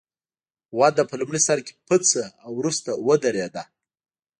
وده 0.79 1.03
په 1.09 1.15
لومړي 1.19 1.41
سر 1.47 1.57
کې 1.65 1.73
پڅه 1.87 2.25
او 2.43 2.51
وروسته 2.59 2.89
ودرېده. 3.07 3.63